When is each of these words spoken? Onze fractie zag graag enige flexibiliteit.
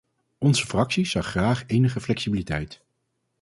Onze 0.37 0.65
fractie 0.67 1.05
zag 1.05 1.25
graag 1.25 1.63
enige 1.67 1.99
flexibiliteit. 2.01 2.81